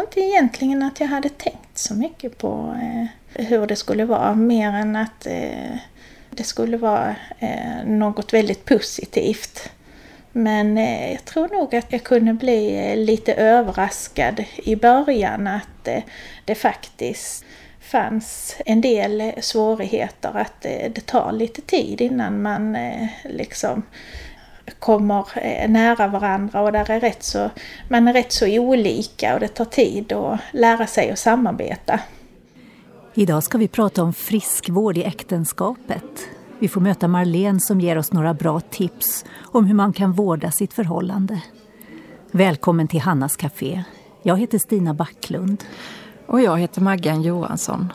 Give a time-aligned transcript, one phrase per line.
[0.00, 4.34] tror inte egentligen att jag hade tänkt så mycket på eh, hur det skulle vara,
[4.34, 5.76] mer än att eh,
[6.30, 9.70] det skulle vara eh, något väldigt positivt.
[10.32, 15.88] Men eh, jag tror nog att jag kunde bli eh, lite överraskad i början att
[15.88, 16.02] eh,
[16.44, 17.44] det faktiskt
[17.80, 23.82] fanns en del eh, svårigheter, att eh, det tar lite tid innan man eh, liksom
[24.80, 27.50] kommer nära varandra och där är rätt så,
[27.88, 32.00] man är rätt så olika och det tar tid att lära sig att samarbeta.
[33.14, 36.28] Idag ska vi prata om friskvård i äktenskapet.
[36.58, 40.50] Vi får möta Marlene som ger oss några bra tips om hur man kan vårda
[40.50, 41.42] sitt förhållande.
[42.30, 43.84] Välkommen till Hannas Café.
[44.22, 45.64] Jag heter Stina Backlund.
[46.26, 47.92] Och jag heter Maggan Johansson.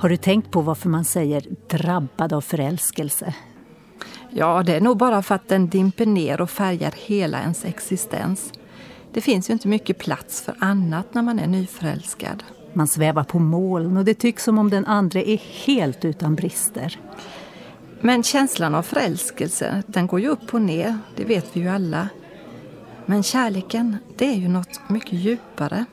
[0.00, 3.34] Har du tänkt på varför man säger drabbad av förälskelse?
[4.30, 8.52] Ja, det är nog bara för att den dimper ner och färgar hela ens existens.
[9.12, 12.42] Det finns ju inte mycket plats för annat när man är nyförälskad.
[12.72, 16.98] Man svävar på moln och det tycks som om den andra är helt utan brister.
[18.00, 22.08] Men känslan av förälskelse, den går ju upp och ner, det vet vi ju alla.
[23.06, 25.84] Men kärleken, det är ju något mycket djupare.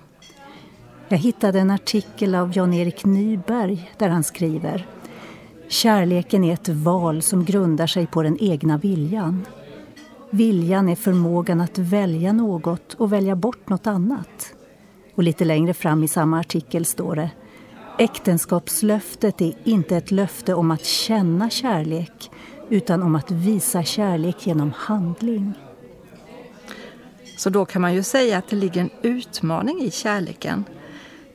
[1.10, 4.88] Jag hittade en artikel av Jan-Erik Nyberg där han skriver
[5.68, 9.46] Kärleken är ett val som grundar sig på den egna viljan.
[10.30, 14.54] Viljan är förmågan att välja något och välja bort något annat.
[15.16, 17.30] Och lite längre fram i samma artikel står det
[18.00, 22.32] Äktenskapslöftet är inte ett löfte om att känna kärlek
[22.70, 25.54] utan om att visa kärlek genom handling.
[27.38, 30.66] Så då kan man ju säga att det ligger en utmaning i kärleken.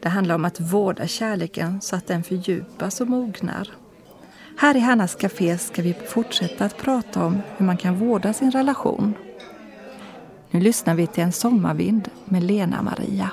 [0.02, 3.68] Det handlar om att vårda kärleken så att den fördjupas och mognar.
[4.58, 8.50] Här i Hannas Café ska vi fortsätta att prata om hur man kan vårda sin
[8.50, 9.14] relation.
[10.50, 13.30] Nu lyssnar vi till En sommarvind med Lena Maria.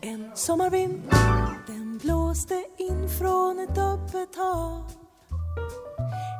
[0.00, 1.02] En sommarvind,
[1.66, 4.90] den blåste in från ett öppet hav.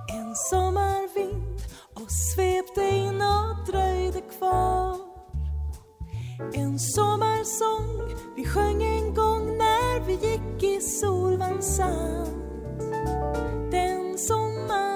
[0.08, 1.60] En sommarvind
[1.94, 5.13] och svepte in och dröjde kvar.
[6.38, 12.28] En sommarsång vi sjöng en gång när vi gick i Solvallsand.
[13.70, 14.93] Den sommaren,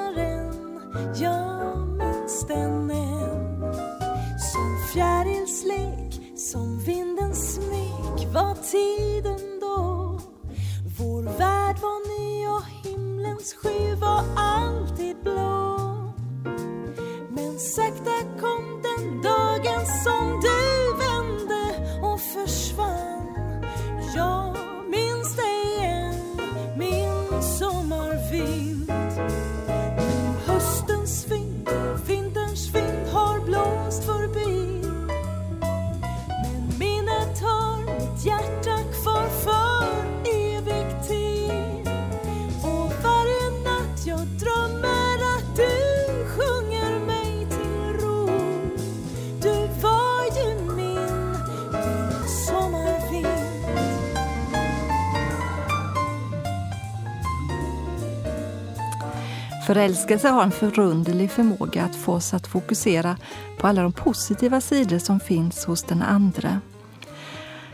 [59.69, 63.17] Förälskelse har en förunderlig förmåga att få oss att fokusera
[63.59, 66.61] på alla de positiva sidor som finns hos den andra.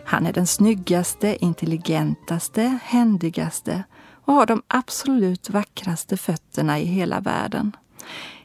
[0.04, 3.84] Han är den snyggaste, intelligentaste, händigaste
[4.24, 7.76] och har de absolut vackraste fötterna i hela världen.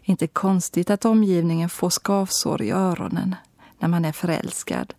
[0.04, 3.36] Inte konstigt att omgivningen får skavsår i öronen
[3.80, 4.94] när man är förälskad.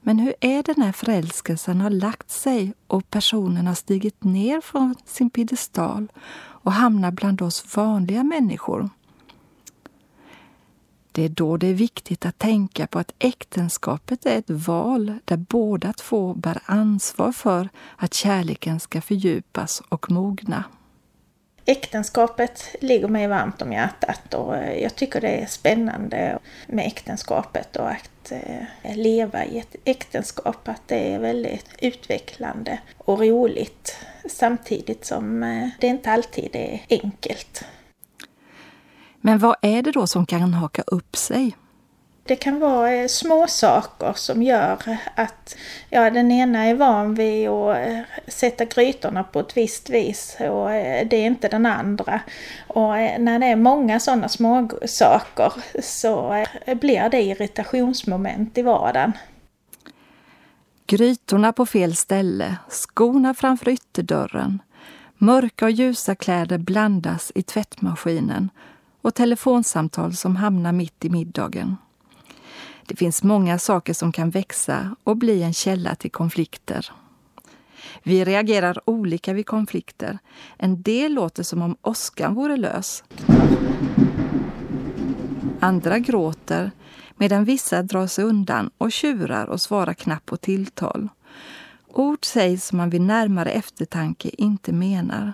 [0.00, 4.94] Men hur är det när förälskelsen har lagt sig och personen har stigit ner från
[5.06, 6.08] sin piedestal
[6.68, 8.90] och hamnar bland oss vanliga människor?
[11.12, 15.36] Det är då det är viktigt att tänka på att äktenskapet är ett val där
[15.36, 20.64] båda två bär ansvar för att kärleken ska fördjupas och mogna.
[21.70, 27.76] Äktenskapet ligger mig varmt om hjärtat och eh, jag tycker det är spännande med äktenskapet
[27.76, 30.68] och att eh, leva i ett äktenskap.
[30.68, 33.96] Att det är väldigt utvecklande och roligt
[34.30, 37.64] samtidigt som eh, det inte alltid är enkelt.
[39.20, 41.56] Men vad är det då som kan haka upp sig?
[42.28, 45.56] Det kan vara eh, små saker som gör att
[45.90, 50.72] ja, den ena är van vid att eh, sätta grytorna på ett visst vis och
[50.72, 52.20] eh, det är inte den andra.
[52.66, 55.52] Och när det är många sådana små saker
[55.82, 56.44] så
[56.80, 59.12] blir det irritationsmoment i vardagen.
[60.86, 64.62] Grytorna på fel ställe, skorna framför ytterdörren,
[65.18, 68.50] mörka och ljusa kläder blandas i tvättmaskinen
[69.02, 71.76] och telefonsamtal som hamnar mitt i middagen.
[72.88, 76.92] Det finns många saker som kan växa och bli en källa till konflikter.
[78.02, 80.18] Vi reagerar olika vid konflikter.
[80.56, 83.04] En del låter som om åskan vore lös.
[85.60, 86.70] Andra gråter
[87.16, 91.08] medan vissa drar sig undan och tjurar och svarar knappt på tilltal.
[91.88, 95.32] Ord sägs som man vid närmare eftertanke inte menar.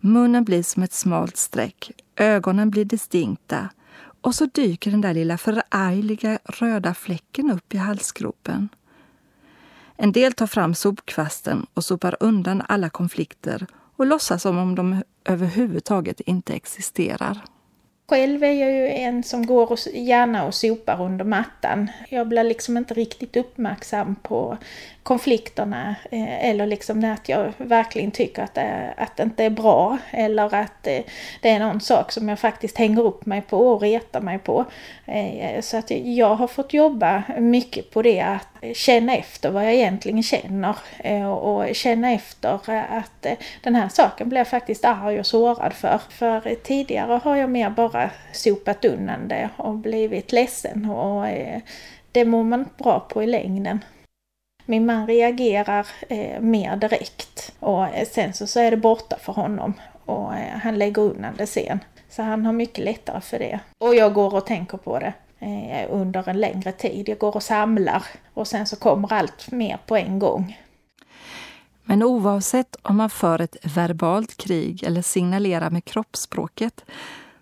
[0.00, 3.68] Munnen blir som ett smalt streck, ögonen blir distinkta
[4.26, 8.68] och så dyker den där lilla förargliga röda fläcken upp i halsgropen.
[9.96, 15.02] En del tar fram sopkvasten och sopar undan alla konflikter och låtsas som om de
[15.24, 17.38] överhuvudtaget inte existerar.
[18.08, 21.88] Själv är jag ju en som går och, gärna och sopar under mattan.
[22.08, 24.58] Jag blir liksom inte riktigt uppmärksam på
[25.06, 29.98] konflikterna eh, eller liksom när jag verkligen tycker att det, att det inte är bra
[30.10, 31.02] eller att det,
[31.42, 34.64] det är någon sak som jag faktiskt hänger upp mig på och retar mig på.
[35.60, 40.22] Så att jag har fått jobba mycket på det att känna efter vad jag egentligen
[40.22, 40.76] känner
[41.28, 42.54] och känna efter
[42.90, 43.26] att
[43.62, 46.00] den här saken blir jag faktiskt arg och sårad för.
[46.08, 51.26] För tidigare har jag mer bara sopat undan det och blivit ledsen och
[52.12, 53.80] det mår man inte bra på i längden.
[54.68, 59.32] Min man reagerar eh, mer direkt och eh, sen så, så är det borta för
[59.32, 59.74] honom
[60.04, 61.80] och eh, han lägger undan det sen.
[62.08, 63.60] Så han har mycket lättare för det.
[63.78, 67.08] Och jag går och tänker på det eh, under en längre tid.
[67.08, 68.02] Jag går och samlar
[68.34, 70.58] och sen så kommer allt mer på en gång.
[71.84, 76.84] Men oavsett om man för ett verbalt krig eller signalerar med kroppsspråket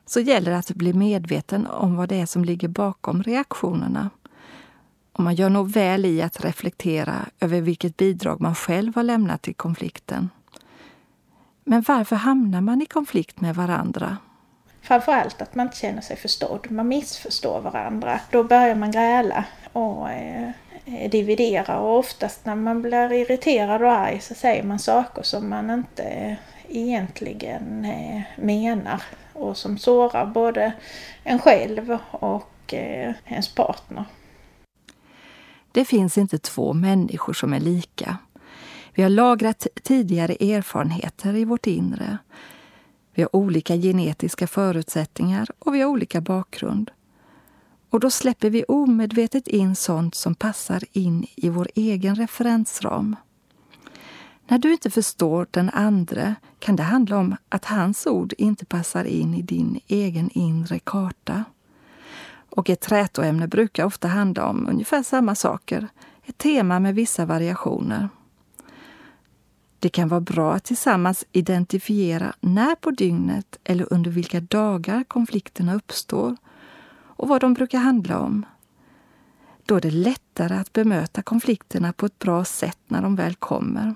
[0.07, 4.11] så gäller det att bli medveten om vad det är som ligger bakom reaktionerna
[5.15, 9.43] och man gör nog väl i att reflektera över vilket bidrag man själv har lämnat
[9.43, 10.31] till konflikten.
[11.65, 14.17] Men varför hamnar man i konflikt med varandra?
[14.83, 16.71] Framförallt att man inte känner sig förstådd.
[16.71, 18.21] Man missförstår varandra.
[18.31, 20.51] Då börjar man gräla och eh,
[21.11, 25.71] dividera och oftast när man blir irriterad och arg så säger man saker som man
[25.71, 26.37] inte eh,
[26.69, 29.03] egentligen eh, menar
[29.33, 30.73] och som sårar både
[31.23, 34.05] en själv och eh, ens partner.
[35.75, 38.19] Det finns inte två människor som är lika.
[38.95, 42.19] Vi har lagrat tidigare erfarenheter i vårt inre.
[43.15, 46.91] Vi har olika genetiska förutsättningar och vi har olika bakgrund.
[47.91, 53.17] Och då släpper vi omedvetet in sånt som passar in i vår egen referensram.
[54.49, 59.05] När du inte förstår den andre kan det handla om att hans ord inte passar
[59.05, 61.45] in i din egen inre karta.
[62.57, 65.89] Och ett trätoämne brukar ofta handla om ungefär samma saker,
[66.25, 68.09] ett tema med vissa variationer.
[69.79, 75.75] Det kan vara bra att tillsammans identifiera när på dygnet eller under vilka dagar konflikterna
[75.75, 76.37] uppstår
[77.17, 78.47] och vad de brukar handla om.
[79.67, 83.95] Då är det lättare att bemöta konflikterna på ett bra sätt när de väl kommer.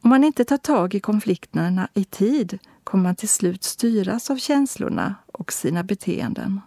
[0.00, 4.36] Om man inte tar tag i konflikterna i tid kommer man till slut styras av
[4.36, 6.60] känslorna och sina beteenden.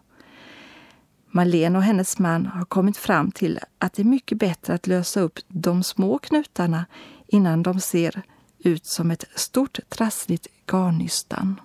[1.35, 5.19] Marlene och hennes man har kommit fram till att det är mycket bättre att lösa
[5.19, 6.85] upp de små knutarna
[7.27, 8.21] innan de ser
[8.59, 11.59] ut som ett stort trassligt garnnystan.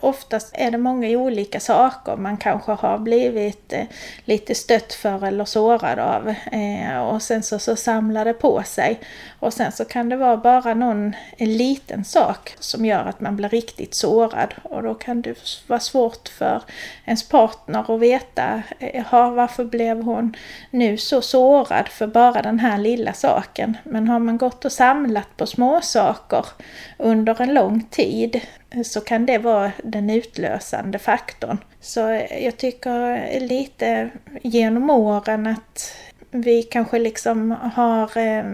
[0.00, 3.84] Oftast är det många olika saker man kanske har blivit eh,
[4.24, 6.34] lite stött för eller sårad av.
[6.52, 9.00] Eh, och sen så, så samlar det på sig.
[9.40, 13.48] Och sen så kan det vara bara någon liten sak som gör att man blir
[13.48, 14.54] riktigt sårad.
[14.62, 16.62] Och då kan det vara svårt för
[17.04, 20.36] ens partner att veta, eh, varför blev hon
[20.70, 23.76] nu så sårad för bara den här lilla saken?
[23.84, 26.46] Men har man gått och samlat på små saker
[26.98, 28.40] under en lång tid
[28.84, 31.58] så kan det vara den utlösande faktorn.
[31.80, 32.00] Så
[32.40, 34.10] jag tycker lite
[34.42, 35.94] genom åren att
[36.30, 38.46] vi kanske liksom har, eh,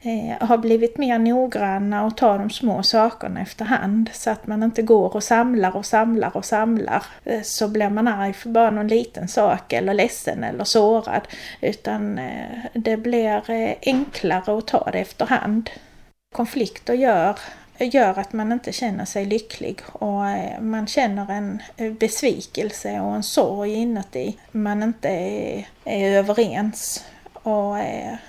[0.00, 4.10] eh, har blivit mer noggranna och tar de små sakerna efterhand.
[4.12, 7.04] Så att man inte går och samlar och samlar och samlar.
[7.24, 11.28] Eh, så blir man arg för bara någon liten sak eller ledsen eller sårad.
[11.60, 15.70] Utan eh, det blir eh, enklare att ta det efterhand.
[16.34, 17.38] Konflikter gör
[17.78, 23.14] gör att man inte känner sig lycklig och eh, man känner en eh, besvikelse och
[23.14, 24.38] en sorg inuti.
[24.52, 27.04] Man inte är, är överens
[27.44, 27.76] och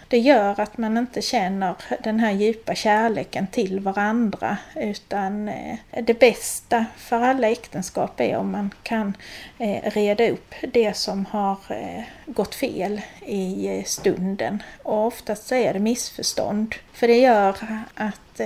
[0.08, 6.20] det gör att man inte känner den här djupa kärleken till varandra utan eh, det
[6.20, 9.18] bästa för alla äktenskap är om man kan
[9.58, 14.64] eh, reda upp det som har eh, gått fel i stunden.
[14.84, 16.76] Och oftast så är det missförstånd.
[16.94, 17.56] För det gör
[17.94, 18.42] att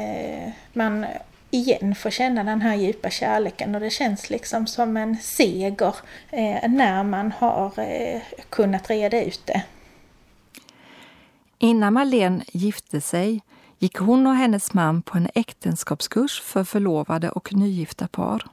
[0.74, 1.06] man
[1.52, 5.96] igen får känna den här djupa kärleken och det känns liksom som en seger
[6.68, 7.72] när man har
[8.50, 9.62] kunnat reda ut det.
[11.62, 13.44] Innan Marlene gifte sig
[13.80, 18.46] gick hon och hennes man på en äktenskapskurs för förlovade och nygifta par.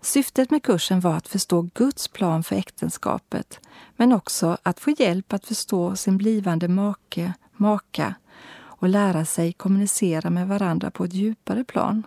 [0.00, 3.60] Syftet med kursen var att förstå Guds plan för äktenskapet
[3.96, 8.14] men också att få hjälp att förstå sin blivande make, maka
[8.60, 12.06] och lära sig kommunicera med varandra på ett djupare plan.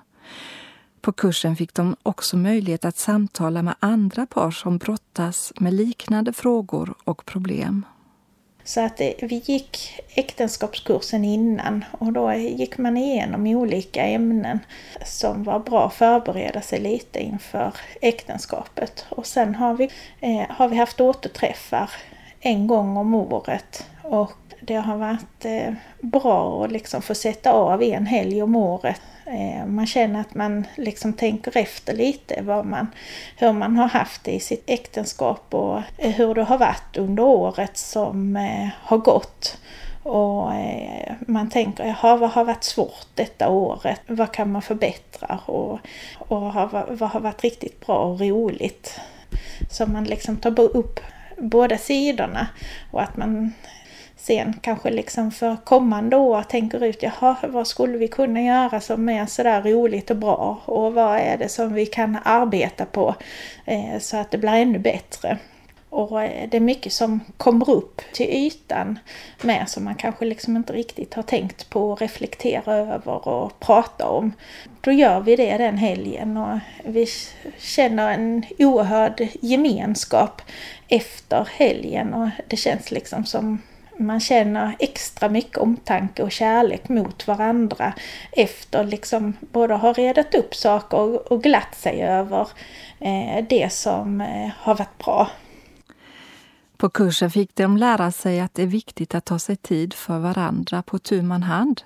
[1.01, 6.33] På kursen fick de också möjlighet att samtala med andra par som brottas med liknande
[6.33, 7.85] frågor och problem.
[8.65, 14.59] Så att vi gick äktenskapskursen innan och då gick man igenom olika ämnen
[15.05, 19.05] som var bra att förbereda sig lite inför äktenskapet.
[19.09, 21.89] Och sen har vi, eh, har vi haft återträffar
[22.39, 27.83] en gång om året och det har varit eh, bra att liksom få sätta av
[27.83, 29.01] en helg om året.
[29.27, 32.87] Eh, man känner att man liksom tänker efter lite vad man,
[33.37, 37.23] hur man har haft det i sitt äktenskap och eh, hur det har varit under
[37.23, 39.57] året som eh, har gått.
[40.03, 40.51] Och
[41.27, 44.01] man tänker, jaha, vad har varit svårt detta året?
[44.07, 45.39] Vad kan man förbättra?
[45.45, 45.79] Och,
[46.17, 46.41] och
[46.89, 48.99] vad har varit riktigt bra och roligt?
[49.71, 50.99] Så man liksom tar upp
[51.37, 52.47] båda sidorna
[52.91, 53.53] och att man
[54.17, 59.09] sen kanske liksom för kommande år tänker ut, jaha, vad skulle vi kunna göra som
[59.09, 63.15] är sådär roligt och bra och vad är det som vi kan arbeta på
[63.65, 65.37] eh, så att det blir ännu bättre.
[65.89, 68.99] Och eh, det är mycket som kommer upp till ytan
[69.41, 74.07] med som man kanske liksom inte riktigt har tänkt på att reflektera över och prata
[74.07, 74.31] om.
[74.81, 77.07] Då gör vi det den helgen och vi
[77.57, 80.41] känner en oerhörd gemenskap
[80.87, 83.59] efter helgen och det känns liksom som
[83.97, 87.93] man känner extra mycket omtanke och kärlek mot varandra
[88.31, 92.47] efter liksom både ha redat upp saker och, och glatt sig över
[92.99, 95.29] eh, det som eh, har varit bra.
[96.77, 100.19] På kursen fick de lära sig att det är viktigt att ta sig tid för
[100.19, 101.81] varandra på tu man hand.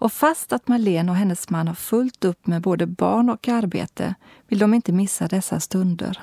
[0.00, 4.14] Och fast att Marlene och hennes man har fullt upp med både barn och arbete
[4.48, 6.18] vill de inte missa dessa stunder.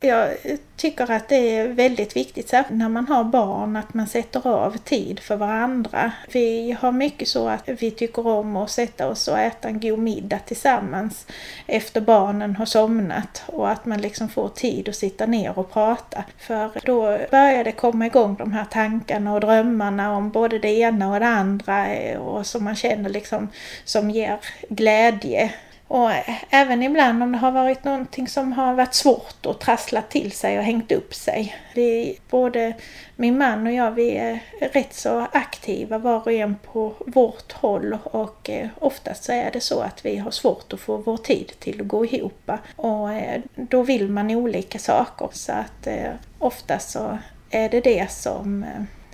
[0.00, 0.36] Jag
[0.76, 4.76] tycker att det är väldigt viktigt, särskilt när man har barn, att man sätter av
[4.76, 6.12] tid för varandra.
[6.32, 9.98] Vi har mycket så att vi tycker om att sätta oss och äta en god
[9.98, 11.26] middag tillsammans
[11.66, 16.24] efter barnen har somnat och att man liksom får tid att sitta ner och prata.
[16.38, 21.12] För då börjar det komma igång de här tankarna och drömmarna om både det ena
[21.12, 23.48] och det andra eh, och som man känner liksom
[23.84, 24.38] som ger
[24.68, 25.52] glädje
[25.88, 26.10] och
[26.50, 30.58] även ibland om det har varit någonting som har varit svårt och trasslat till sig
[30.58, 31.56] och hängt upp sig.
[31.74, 32.74] Vi, både
[33.16, 37.98] min man och jag, vi är rätt så aktiva var och en på vårt håll
[38.04, 41.52] och eh, oftast så är det så att vi har svårt att få vår tid
[41.58, 42.50] till att gå ihop.
[42.76, 47.18] Och eh, då vill man olika saker så att eh, oftast så
[47.50, 48.66] är det det som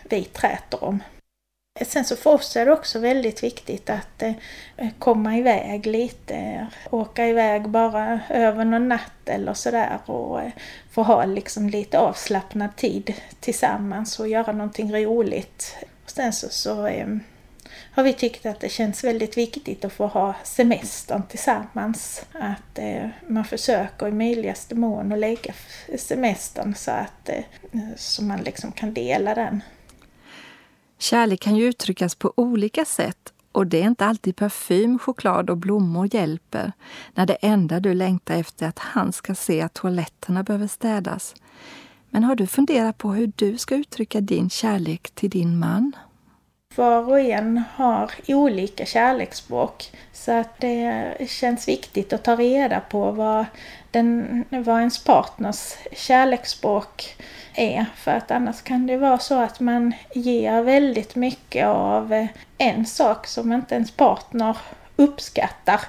[0.03, 1.03] vi träter om.
[1.81, 4.35] Sen så för oss är det också väldigt viktigt att eh,
[4.99, 10.53] komma iväg lite, åka iväg bara över någon natt eller sådär och eh,
[10.91, 15.77] få ha liksom lite avslappnad tid tillsammans och göra någonting roligt.
[16.05, 17.07] Och sen så, så eh,
[17.91, 22.27] har vi tyckt att det känns väldigt viktigt att få ha semestern tillsammans.
[22.33, 25.55] Att eh, man försöker i möjligaste mån att lägga
[25.99, 27.45] semestern så att eh,
[27.97, 29.63] så man liksom kan dela den.
[30.99, 35.57] Kärlek kan ju uttryckas på olika sätt och det är inte alltid parfym, choklad och
[35.57, 36.73] blommor hjälper
[37.15, 41.35] när det enda du längtar efter är att han ska se att toaletterna behöver städas.
[42.11, 45.93] Men har du funderat på hur du ska uttrycka din kärlek till din man?
[46.77, 53.11] Var och en har olika kärleksspråk så att det känns viktigt att ta reda på
[53.11, 53.45] vad,
[53.91, 57.17] den, vad ens partners kärleksspråk
[57.55, 57.87] är.
[57.97, 62.27] För att annars kan det vara så att man ger väldigt mycket av
[62.59, 64.57] en sak som inte ens partner
[64.97, 65.81] uppskattar.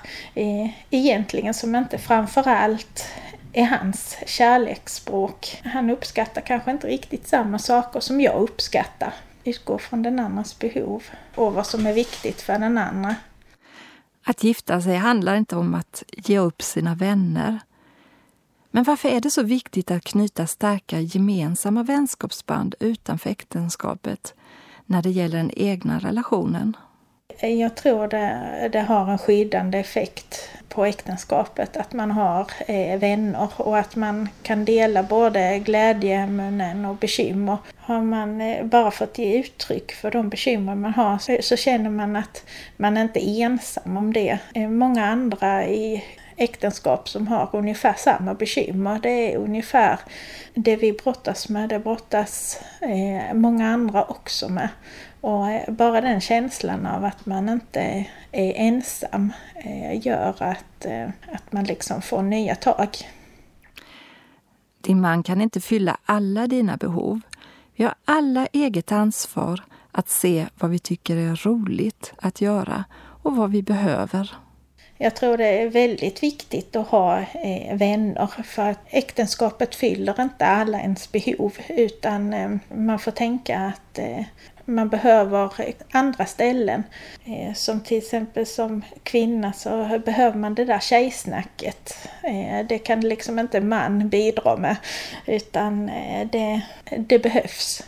[0.89, 3.09] Egentligen som inte framförallt
[3.53, 5.61] är hans kärleksspråk.
[5.63, 9.13] Han uppskattar kanske inte riktigt samma saker som jag uppskattar
[9.45, 11.03] utgå från den andras behov
[11.35, 13.15] och vad som är viktigt för den andra.
[14.23, 17.59] Att gifta sig handlar inte om att ge upp sina vänner.
[18.71, 24.33] Men varför är det så viktigt att knyta starka gemensamma vänskapsband utanför äktenskapet
[24.85, 26.77] när det gäller den egna relationen?
[27.41, 33.49] Jag tror det, det har en skyddande effekt på äktenskapet, att man har eh, vänner
[33.57, 37.57] och att man kan dela både glädjeämnen och bekymmer.
[37.75, 41.89] Har man eh, bara fått ge uttryck för de bekymmer man har så, så, känner
[41.89, 42.43] man att
[42.77, 44.39] man inte är ensam om det.
[44.55, 46.03] Eh, många andra i
[46.37, 48.99] äktenskap som har ungefär samma bekymmer.
[49.03, 49.99] Det är ungefär
[50.53, 54.69] det vi brottas med, det brottas eh, många andra också med.
[55.25, 61.09] Och eh, bara den känslan av att man inte är ensam eh, gör att, eh,
[61.33, 62.87] att man liksom får nya tag.
[64.81, 67.21] Din man kan inte fylla alla dina behov.
[67.75, 72.83] Vi har alla eget ansvar att se vad vi tycker är roligt att göra
[73.21, 74.35] och vad vi behöver.
[74.97, 77.25] Jag tror det är väldigt viktigt att ha
[77.73, 83.99] vänner för att äktenskapet fyller inte alla ens behov utan man får tänka att
[84.65, 85.51] man behöver
[85.91, 86.83] andra ställen.
[87.25, 92.07] Eh, som till exempel som kvinna så behöver man det där tjejsnacket.
[92.23, 94.75] Eh, det kan liksom inte man bidra med
[95.25, 96.61] utan eh, det,
[96.97, 97.83] det behövs.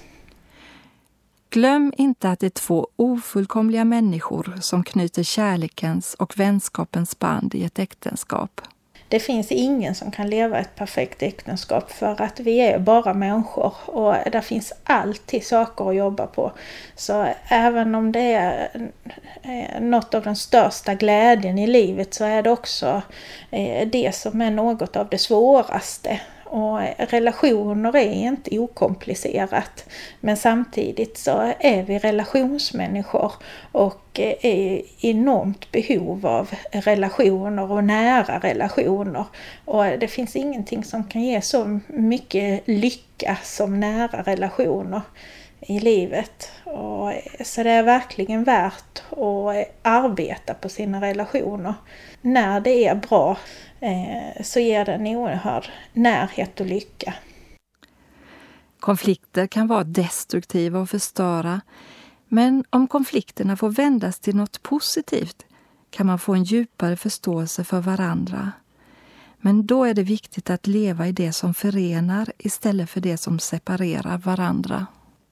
[1.49, 7.63] Glöm inte att det är två ofullkomliga människor som knyter kärlekens och vänskapens band i
[7.63, 8.61] ett äktenskap.
[9.09, 13.73] Det finns ingen som kan leva ett perfekt äktenskap för att vi är bara människor
[13.85, 16.51] och det finns alltid saker att jobba på.
[16.95, 18.69] Så även om det är
[19.43, 23.01] eh, något av den största glädjen i livet så är det också
[23.51, 26.19] eh, det som är något av det svåraste.
[26.49, 29.85] Och relationer är inte okomplicerat.
[30.19, 33.31] Men samtidigt så är vi relationsmänniskor
[33.71, 39.25] och är i enormt behov av relationer och nära relationer.
[39.65, 45.01] Och det finns ingenting som kan ge så mycket lycka som nära relationer
[45.59, 46.51] i livet.
[46.63, 47.13] Och,
[47.45, 51.73] så det är verkligen värt att arbeta på sina relationer.
[52.21, 53.37] När det är bra
[53.79, 57.13] eh, så ger det en oerhörd närhet och lycka.
[58.79, 61.61] Konflikter kan vara destruktiva och förstöra.
[62.27, 65.45] Men om konflikterna får vändas till något positivt
[65.89, 68.51] kan man få en djupare förståelse för varandra.
[69.37, 73.39] Men då är det viktigt att leva i det som förenar istället för det som
[73.39, 74.85] separerar varandra.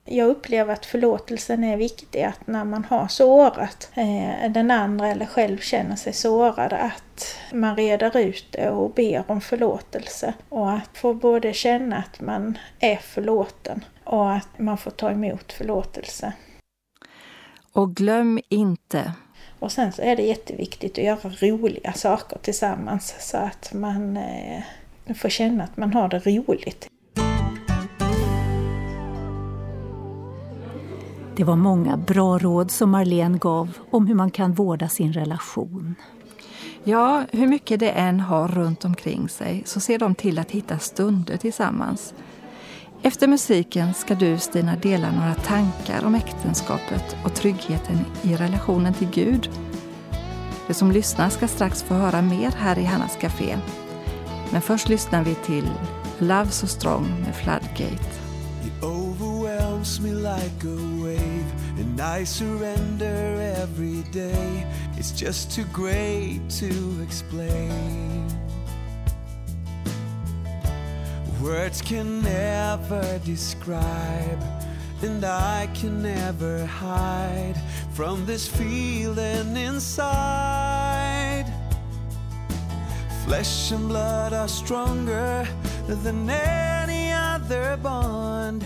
[0.08, 5.26] Jag upplever att förlåtelsen är viktig, att när man har sårat eh, den andra eller
[5.26, 10.34] själv känner sig sårad, att man reder ut det och ber om förlåtelse.
[10.50, 15.54] Och att få både känna att man är förlåten och att man får ta emot
[15.54, 16.34] förlåtelse.
[17.74, 19.14] Och glöm inte
[19.60, 24.64] och sen så är det jätteviktigt att göra roliga saker tillsammans så att man eh,
[25.16, 26.90] får känna att man har det roligt.
[31.38, 35.96] Det var många bra råd som Marlene gav om hur man kan vårda sin relation.
[36.84, 40.80] Ja, hur mycket det än har runt omkring sig så ser de till att hitta
[40.80, 42.14] stunder tillsammans.
[43.02, 49.10] Efter musiken ska du, Stina, dela några tankar om äktenskapet och tryggheten i relationen till
[49.14, 49.50] Gud.
[50.68, 53.58] De som lyssnar ska strax få höra mer här i Hannas Café.
[54.52, 55.70] Men först lyssnar vi till
[56.20, 58.26] Love So Strong med Floodgate.
[61.96, 64.68] And I surrender every day.
[64.98, 68.28] It's just too great to explain.
[71.42, 74.44] Words can never describe,
[75.04, 77.56] and I can never hide
[77.94, 81.46] from this feeling inside.
[83.24, 85.48] Flesh and blood are stronger
[85.88, 88.65] than any other bond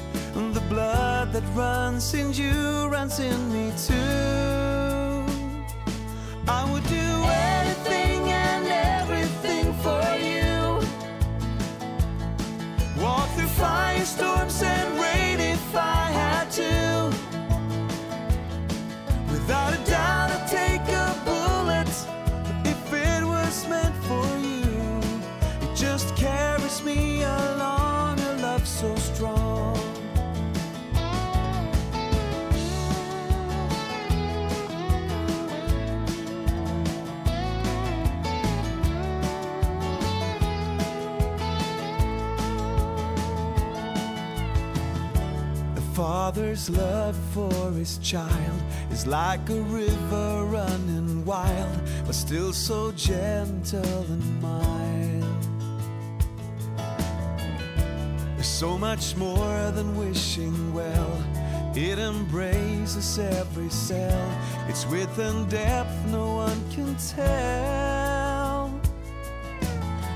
[0.69, 5.25] blood that runs in you runs in me too.
[6.47, 7.10] I would do
[7.58, 8.67] anything and
[9.01, 10.79] everything for you.
[13.01, 14.99] Walk through firestorms and
[46.00, 54.06] father's love for his child is like a river running wild, but still so gentle
[54.14, 55.44] and mild.
[58.36, 61.18] There's so much more than wishing well
[61.76, 64.26] It embraces every cell.
[64.70, 68.72] Its width and depth no one can tell.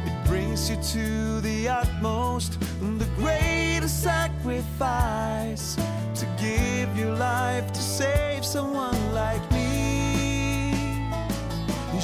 [0.06, 5.76] It brings you to the utmost, the greatest sacrifice
[6.16, 9.64] to give your life to save someone like me.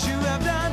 [0.08, 0.69] You have done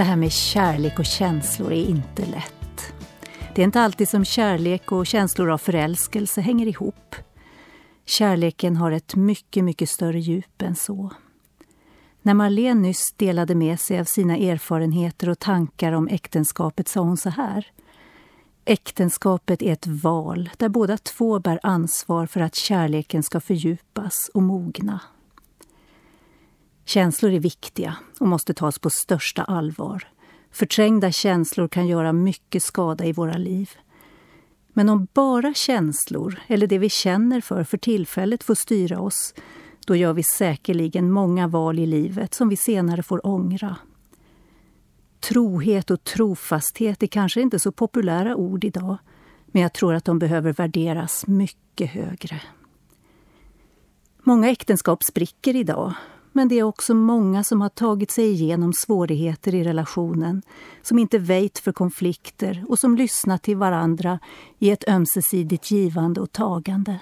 [0.00, 2.92] Det här med kärlek och känslor är inte lätt.
[3.54, 7.16] Det är inte alltid som kärlek och känslor av förälskelse hänger ihop.
[8.06, 11.10] Kärleken har ett mycket, mycket större djup än så.
[12.22, 17.16] När Marlene nyss delade med sig av sina erfarenheter och tankar om äktenskapet sa hon
[17.16, 17.66] så här.
[18.64, 24.42] Äktenskapet är ett val där båda två bär ansvar för att kärleken ska fördjupas och
[24.42, 25.00] mogna.
[26.90, 30.08] Känslor är viktiga och måste tas på största allvar.
[30.50, 33.70] Förträngda känslor kan göra mycket skada i våra liv.
[34.68, 39.34] Men om bara känslor, eller det vi känner för för tillfället, får styra oss,
[39.86, 43.76] då gör vi säkerligen många val i livet som vi senare får ångra.
[45.20, 48.96] Trohet och trofasthet är kanske inte så populära ord idag,
[49.46, 52.40] men jag tror att de behöver värderas mycket högre.
[54.22, 55.94] Många äktenskap spricker idag
[56.32, 60.42] men det är också många som har tagit sig igenom svårigheter i relationen,
[60.82, 64.18] som inte väjt för konflikter och som lyssnat till varandra
[64.58, 67.00] i ett ömsesidigt givande och tagande.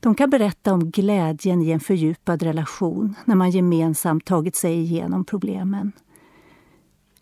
[0.00, 5.24] De kan berätta om glädjen i en fördjupad relation när man gemensamt tagit sig igenom
[5.24, 5.92] problemen.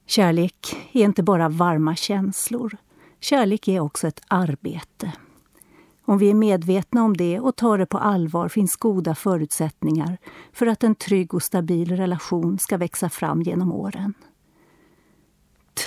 [0.06, 2.76] Kärlek är inte bara varma känslor.
[3.20, 5.12] Kärlek är också ett arbete.
[6.10, 10.18] Om vi är medvetna om det och tar det på allvar finns goda förutsättningar
[10.52, 14.14] för att en trygg och stabil relation ska växa fram genom åren.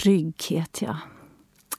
[0.01, 0.97] Trygghet, ja.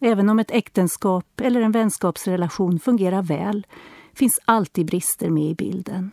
[0.00, 3.66] Även om ett äktenskap eller en vänskapsrelation fungerar väl
[4.12, 6.10] finns alltid brister med i bilden.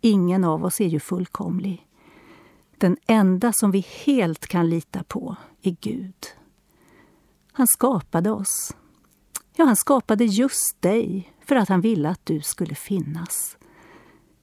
[0.00, 1.86] Ingen av oss är ju fullkomlig.
[2.78, 6.26] Den enda som vi helt kan lita på är Gud.
[7.52, 8.76] Han skapade oss.
[9.56, 13.56] Ja, han skapade just dig för att han ville att du skulle finnas.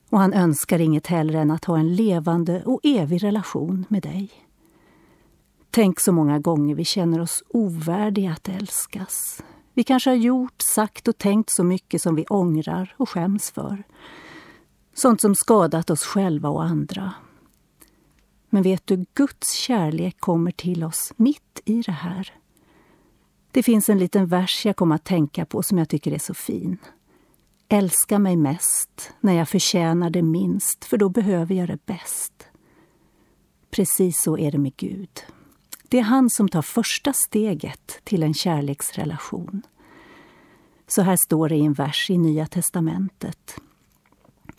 [0.09, 4.31] Och han önskar inget hellre än att ha en levande och evig relation med dig.
[5.71, 9.43] Tänk så många gånger vi känner oss ovärdiga att älskas.
[9.73, 13.83] Vi kanske har gjort, sagt och tänkt så mycket som vi ångrar och skäms för.
[14.93, 17.13] Sånt som skadat oss själva och andra.
[18.49, 22.40] Men vet du, Guds kärlek kommer till oss mitt i det här.
[23.51, 26.33] Det finns en liten vers jag kom att tänka på som jag tycker är så
[26.33, 26.77] fin.
[27.69, 32.47] Älska mig mest när jag förtjänar det minst, för då behöver jag det bäst.
[33.71, 35.09] Precis så är det med Gud.
[35.89, 39.61] Det är han som tar första steget till en kärleksrelation.
[40.87, 43.55] Så här står det i en vers i Nya testamentet.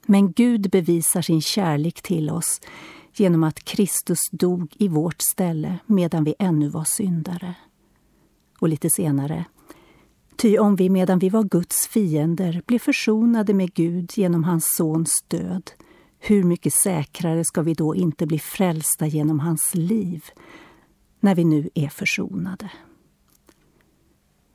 [0.07, 2.61] Men Gud bevisar sin kärlek till oss
[3.15, 7.55] genom att Kristus dog i vårt ställe medan vi ännu var syndare.
[8.63, 9.45] Och lite senare.
[10.37, 15.25] Ty om vi medan vi var Guds fiender blev försonade med Gud genom hans sons
[15.29, 15.71] död,
[16.19, 20.25] hur mycket säkrare ska vi då inte bli frälsta genom hans liv,
[21.21, 22.71] när vi nu är försonade?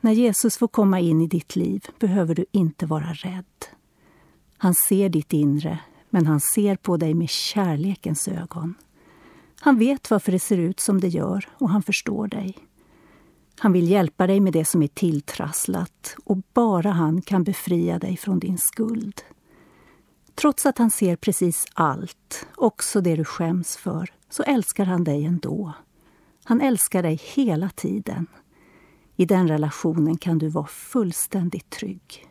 [0.02, 3.66] När Jesus får komma in i ditt liv behöver du inte vara rädd.
[4.58, 8.76] Han ser ditt inre, men han ser på dig med kärlekens ögon.
[9.60, 12.58] Han vet varför det ser ut som det gör och han förstår dig.
[13.60, 18.18] Han vill hjälpa dig med det som är tilltrasslat och bara han kan befria dig
[18.18, 19.22] från din skuld.
[20.36, 25.26] Trots att han ser precis allt, också det du skäms för, så älskar han dig
[25.26, 25.74] ändå.
[26.44, 28.28] Han älskar dig hela tiden.
[29.16, 32.28] I den relationen kan du vara fullständigt trygg.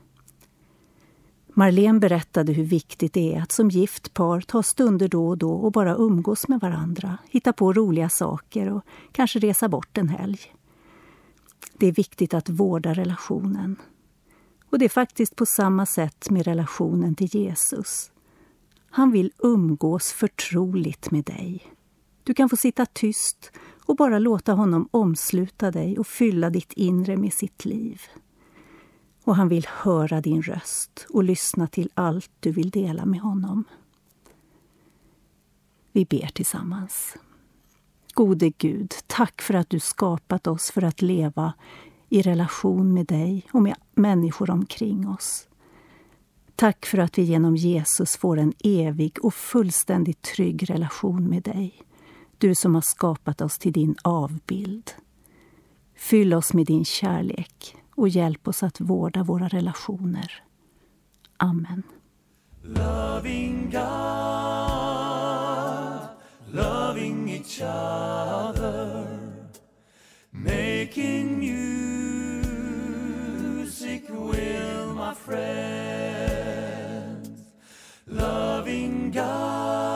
[1.54, 5.52] Marlene berättade hur viktigt det är att som gift par ta stunder då och då
[5.52, 10.40] och bara umgås med varandra, hitta på roliga saker och kanske resa bort en helg.
[11.78, 13.76] Det är viktigt att vårda relationen.
[14.70, 18.10] Och det är faktiskt på samma sätt med relationen till Jesus.
[18.90, 21.72] Han vill umgås förtroligt med dig.
[22.22, 23.52] Du kan få sitta tyst
[23.84, 28.02] och bara låta honom omsluta dig och fylla ditt inre med sitt liv.
[29.24, 33.64] och han vill höra din röst och lyssna till allt du vill dela med honom.
[35.92, 37.16] Vi ber tillsammans.
[38.16, 41.54] Gode Gud, tack för att du skapat oss för att leva
[42.08, 45.48] i relation med dig och med människor omkring oss.
[46.54, 51.82] Tack för att vi genom Jesus får en evig och fullständigt trygg relation med dig.
[52.38, 54.90] Du som har skapat oss till din avbild.
[55.96, 60.42] Fyll oss med din kärlek och hjälp oss att vårda våra relationer.
[61.36, 61.82] Amen.
[66.96, 69.06] Loving each other,
[70.32, 71.38] making
[73.60, 75.42] music with my friends.
[78.06, 79.90] Loving God,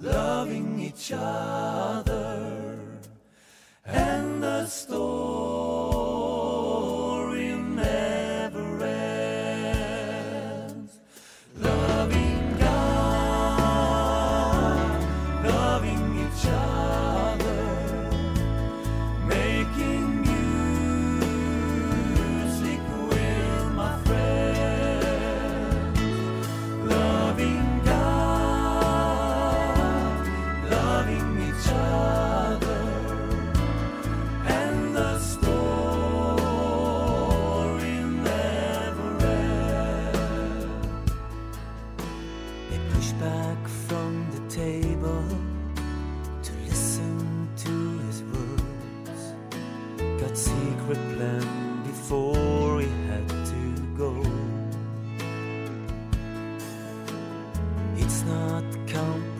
[0.00, 2.78] loving each other,
[3.84, 5.11] and the story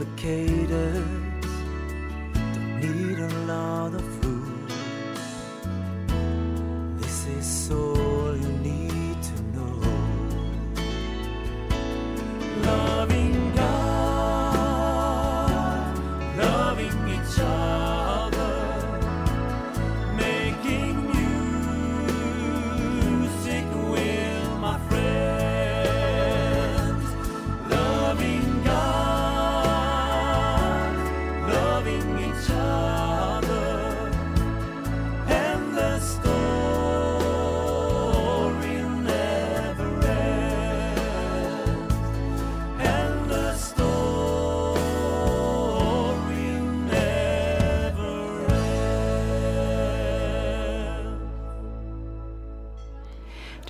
[0.04, 1.21] complicated,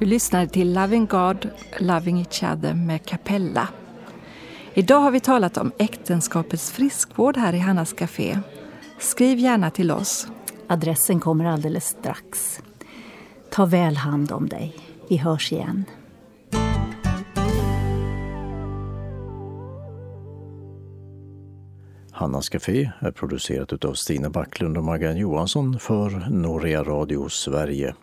[0.03, 3.69] Du lyssnade till Loving God, Loving Each Other med Capella.
[4.75, 8.39] Idag har vi talat om äktenskapets friskvård här i Hannas Café.
[8.99, 10.27] Skriv gärna till oss.
[10.67, 12.61] Adressen kommer alldeles strax.
[13.51, 14.77] Ta väl hand om dig.
[15.09, 15.85] Vi hörs igen.
[22.11, 27.95] Hannas Café är producerat av Stina Backlund och Maggan Johansson för Norea Radio Sverige